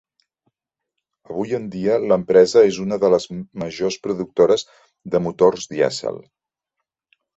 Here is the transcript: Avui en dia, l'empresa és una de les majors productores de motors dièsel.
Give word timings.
Avui 1.33 1.51
en 1.57 1.67
dia, 1.75 1.97
l'empresa 2.11 2.63
és 2.69 2.79
una 2.85 2.99
de 3.03 3.11
les 3.15 3.29
majors 3.65 3.99
productores 4.07 4.65
de 5.15 5.23
motors 5.27 5.69
dièsel. 5.75 6.19